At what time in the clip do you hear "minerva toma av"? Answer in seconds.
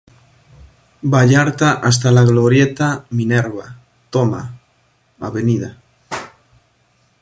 3.11-5.37